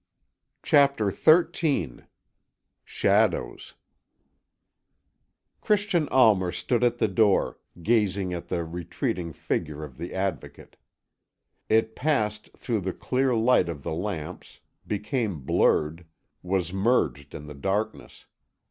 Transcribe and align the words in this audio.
CHAPTER 0.63 1.11
XIII 1.11 2.05
SHADOWS 2.83 3.75
Christian 5.61 6.07
Almer 6.09 6.51
stood 6.51 6.83
at 6.83 6.97
the 6.97 7.07
door, 7.07 7.59
gazing 7.83 8.33
at 8.33 8.47
the 8.47 8.63
retreating 8.65 9.31
figure 9.31 9.83
of 9.83 9.97
the 9.97 10.15
Advocate. 10.15 10.77
It 11.69 11.95
passed 11.95 12.49
through 12.57 12.79
the 12.81 12.93
clear 12.93 13.35
light 13.35 13.69
of 13.69 13.83
the 13.83 13.93
lamps, 13.93 14.61
became 14.87 15.41
blurred, 15.41 16.07
was 16.41 16.73
merged 16.73 17.35
in 17.35 17.45
the 17.45 17.53
darkness. 17.53 18.25